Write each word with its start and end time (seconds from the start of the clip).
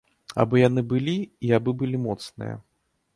Абы 0.43 0.61
яны 0.61 0.81
былі 0.93 1.13
і 1.49 1.53
абы 1.57 1.71
былі 1.83 1.97
моцныя. 2.07 2.55